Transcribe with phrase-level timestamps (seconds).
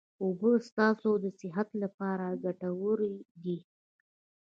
[0.23, 3.57] اوبه ستاسو د صحت لپاره ګټوري دي